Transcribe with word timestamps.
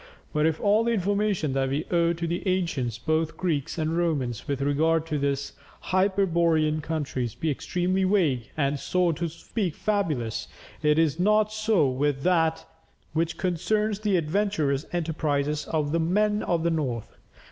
But 0.33 0.47
if 0.47 0.59
all 0.59 0.83
the 0.83 0.93
information 0.93 1.53
that 1.53 1.69
we 1.69 1.85
owe 1.91 2.11
to 2.11 2.25
the 2.25 2.41
ancients, 2.47 2.97
both 2.97 3.37
Greeks 3.37 3.77
and 3.77 3.95
Romans, 3.95 4.47
with 4.47 4.59
regard 4.59 5.05
to 5.05 5.19
these 5.19 5.53
hyperborean 5.83 6.81
countries 6.81 7.35
be 7.35 7.51
extremely 7.51 8.03
vague 8.03 8.49
and 8.57 8.79
so 8.79 9.11
to 9.11 9.27
speak 9.29 9.75
fabulous, 9.75 10.47
it 10.81 10.97
is 10.97 11.19
not 11.19 11.51
so 11.53 11.87
with 11.87 12.23
that 12.23 12.65
which 13.13 13.37
concerns 13.37 13.99
the 13.99 14.17
adventurous 14.17 14.87
enterprises 14.91 15.67
of 15.67 15.91
the 15.91 15.99
"Men 15.99 16.41
of 16.41 16.63
the 16.63 16.71
North." 16.71 17.15